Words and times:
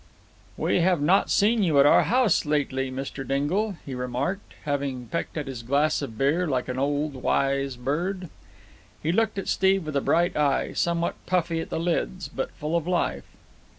"We 0.57 0.79
have 0.79 0.99
not 0.99 1.29
seen 1.29 1.61
you 1.61 1.79
at 1.79 1.85
our 1.85 2.01
house 2.05 2.43
lately, 2.43 2.89
Mr. 2.89 3.23
Dingle," 3.27 3.77
he 3.85 3.93
remarked, 3.93 4.55
having 4.63 5.05
pecked 5.05 5.37
at 5.37 5.45
his 5.45 5.61
glass 5.61 6.01
of 6.01 6.17
beer 6.17 6.47
like 6.47 6.67
an 6.67 6.79
old, 6.79 7.13
wise 7.13 7.75
bird. 7.75 8.27
He 9.03 9.11
looked 9.11 9.37
at 9.37 9.47
Steve 9.47 9.85
with 9.85 9.95
a 9.95 10.01
bright 10.01 10.35
eye, 10.35 10.73
somewhat 10.73 11.23
puffy 11.27 11.61
at 11.61 11.69
the 11.69 11.79
lids, 11.79 12.27
but 12.29 12.51
full 12.53 12.75
of 12.75 12.87
life. 12.87 13.25